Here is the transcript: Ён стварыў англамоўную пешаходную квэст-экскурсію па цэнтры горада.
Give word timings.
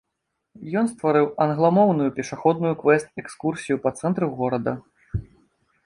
Ён 0.79 0.85
стварыў 0.93 1.27
англамоўную 1.45 2.09
пешаходную 2.17 2.73
квэст-экскурсію 2.83 3.79
па 3.85 3.89
цэнтры 4.01 4.25
горада. 4.41 4.73